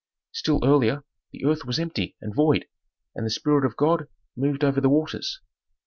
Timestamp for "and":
2.21-2.33, 3.13-3.23